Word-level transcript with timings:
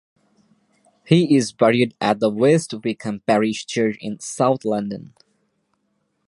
He 1.05 1.35
is 1.37 1.53
buried 1.53 1.93
at 2.01 2.19
the 2.19 2.31
West 2.31 2.73
Wickham 2.83 3.19
Parish 3.19 3.67
Church 3.67 3.99
in 4.01 4.19
South 4.19 4.65
London. 4.65 5.13